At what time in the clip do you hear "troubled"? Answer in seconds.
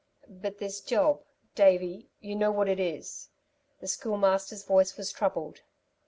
5.11-5.61